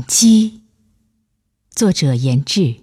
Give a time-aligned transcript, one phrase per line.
[0.00, 0.62] 感激。
[1.74, 2.76] 作者：严志。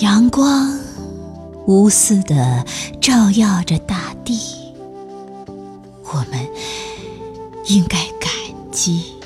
[0.00, 0.78] 阳光
[1.66, 2.64] 无私的
[3.00, 4.38] 照耀着大地，
[6.04, 6.48] 我们
[7.66, 8.30] 应该感
[8.70, 9.16] 激。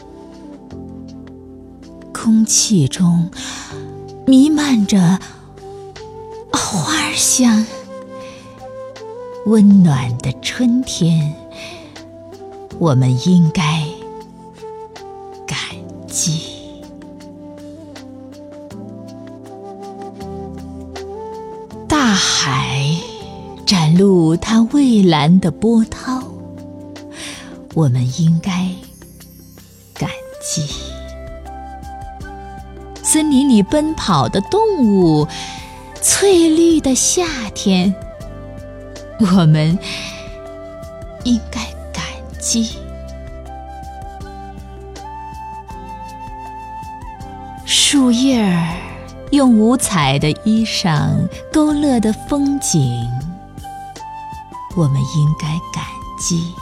[2.14, 3.30] 空气中
[4.26, 5.20] 弥漫着
[6.50, 7.66] 花香。
[9.46, 11.34] 温暖的春天，
[12.78, 13.84] 我们应该
[15.46, 15.58] 感
[16.08, 16.54] 激。
[21.86, 22.96] 大海
[23.66, 26.22] 展露它蔚蓝的波涛，
[27.74, 28.70] 我们应该
[29.92, 30.08] 感
[30.42, 30.66] 激。
[33.02, 35.28] 森林里奔跑的动物，
[36.00, 37.94] 翠绿的夏天。
[39.20, 39.78] 我们
[41.22, 41.60] 应该
[41.92, 42.04] 感
[42.38, 42.76] 激
[47.64, 48.76] 树叶儿
[49.30, 51.10] 用五彩的衣裳
[51.52, 53.08] 勾勒的风景，
[54.76, 55.84] 我们应该感
[56.20, 56.52] 激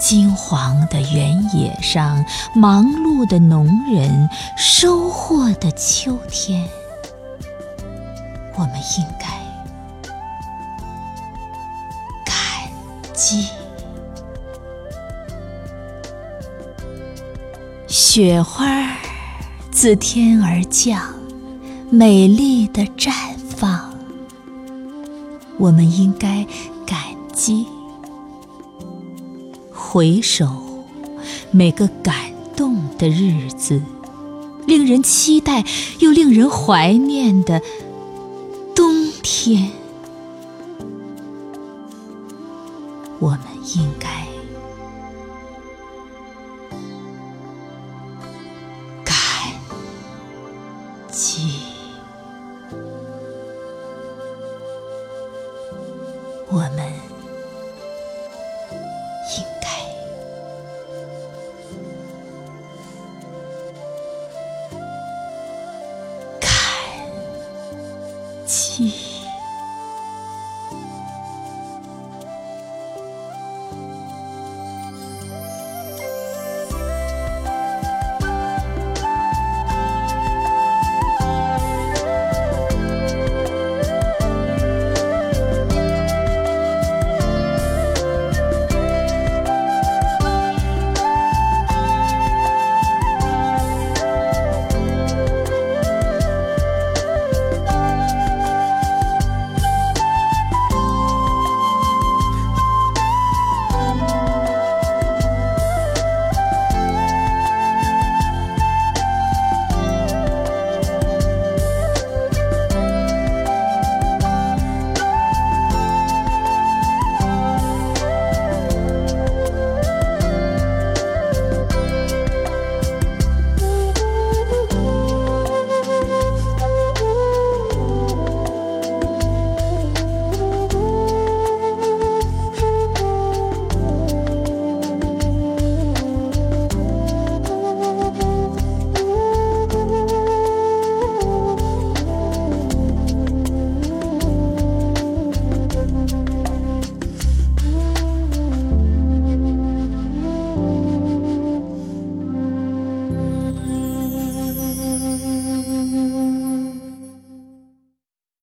[0.00, 6.66] 金黄的原野上忙碌的农人收获的秋天，
[8.54, 9.41] 我们应该。
[13.24, 13.46] 鸡，
[17.86, 18.96] 雪花
[19.70, 21.00] 自天而降，
[21.88, 23.12] 美丽的绽
[23.56, 23.94] 放。
[25.56, 26.44] 我们应该
[26.84, 26.98] 感
[27.32, 27.64] 激。
[29.70, 30.48] 回首
[31.52, 32.16] 每个感
[32.56, 33.80] 动的日子，
[34.66, 35.64] 令人期待
[36.00, 37.62] 又令人怀念的
[38.74, 39.70] 冬天。
[43.64, 44.08] 应该。
[49.04, 49.14] 感
[51.10, 51.60] 激
[56.48, 56.92] 我们
[59.30, 59.68] 应该。
[66.40, 66.48] 感
[68.44, 69.11] 激。